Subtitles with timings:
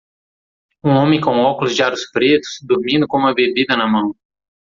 [0.83, 4.15] um homem com óculos de aros pretos, dormindo com uma bebida na mão